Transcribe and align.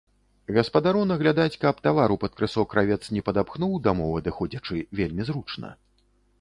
Гаспадару 0.55 1.03
наглядаць, 1.11 1.59
каб 1.65 1.83
тавару 1.89 2.15
пад 2.25 2.33
крысо 2.41 2.65
кравец 2.73 2.99
не 3.17 3.21
падапхнуў, 3.29 3.79
дамоў 3.87 4.19
адыходзячы, 4.23 4.83
вельмі 5.01 5.23
зручна. 5.33 5.69